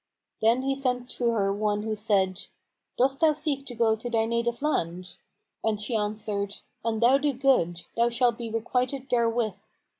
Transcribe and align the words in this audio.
Then 0.41 0.63
he 0.63 0.73
sent 0.73 1.07
to 1.11 1.29
her 1.33 1.53
one 1.53 1.83
who 1.83 1.93
said, 1.93 2.47
"Dost 2.97 3.19
thou 3.21 3.33
seek 3.33 3.67
to 3.67 3.75
go 3.75 3.95
to 3.95 4.09
thy 4.09 4.25
native 4.25 4.63
land?" 4.63 5.17
And 5.63 5.79
she 5.79 5.95
answered, 5.95 6.55
"An 6.83 7.01
thou 7.01 7.19
do 7.19 7.33
good, 7.33 7.85
thou 7.95 8.09
shalt 8.09 8.35
be 8.39 8.49
requited 8.49 9.11
therewith." 9.11 9.63